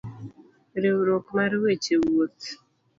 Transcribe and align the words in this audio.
Riwruok 0.81 1.25
mar 1.37 1.51
weche 1.63 1.95
wuoth 2.03 2.43